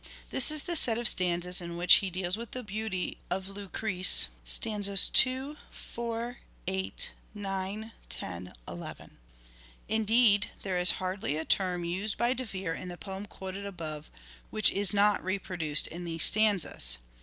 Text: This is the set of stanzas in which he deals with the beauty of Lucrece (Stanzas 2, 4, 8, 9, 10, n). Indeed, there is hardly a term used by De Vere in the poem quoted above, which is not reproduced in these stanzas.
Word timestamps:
This 0.31 0.49
is 0.49 0.63
the 0.63 0.75
set 0.75 0.97
of 0.97 1.07
stanzas 1.07 1.61
in 1.61 1.77
which 1.77 1.97
he 1.97 2.09
deals 2.09 2.35
with 2.35 2.53
the 2.53 2.63
beauty 2.63 3.19
of 3.29 3.49
Lucrece 3.49 4.29
(Stanzas 4.43 5.09
2, 5.09 5.57
4, 5.69 6.39
8, 6.65 7.11
9, 7.35 7.91
10, 8.09 8.53
n). 8.67 9.11
Indeed, 9.87 10.49
there 10.63 10.79
is 10.79 10.91
hardly 10.93 11.37
a 11.37 11.45
term 11.45 11.83
used 11.85 12.17
by 12.17 12.33
De 12.33 12.45
Vere 12.45 12.73
in 12.73 12.87
the 12.87 12.97
poem 12.97 13.27
quoted 13.27 13.67
above, 13.67 14.09
which 14.49 14.71
is 14.71 14.91
not 14.91 15.23
reproduced 15.23 15.85
in 15.85 16.03
these 16.03 16.23
stanzas. 16.23 16.97